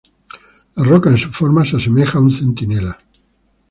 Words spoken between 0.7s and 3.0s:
La roca, en su forma, se asemeja a un centinela.